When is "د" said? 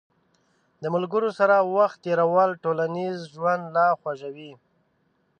0.81-0.83